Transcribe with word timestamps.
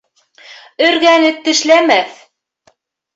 Өргән 0.85 1.25
эт 1.27 1.37
тешләмәҫ 1.47 2.17